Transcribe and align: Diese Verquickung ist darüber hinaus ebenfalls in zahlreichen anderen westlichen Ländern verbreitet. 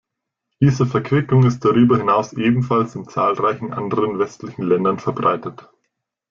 Diese 0.59 0.87
Verquickung 0.87 1.43
ist 1.43 1.59
darüber 1.63 1.95
hinaus 1.95 2.33
ebenfalls 2.33 2.95
in 2.95 3.07
zahlreichen 3.07 3.71
anderen 3.71 4.17
westlichen 4.17 4.63
Ländern 4.63 4.97
verbreitet. 4.97 5.69